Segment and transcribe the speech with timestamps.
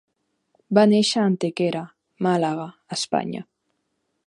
[0.77, 1.83] Va néixer a Antequera,
[2.29, 2.67] Màlaga,
[2.99, 3.47] Espanya.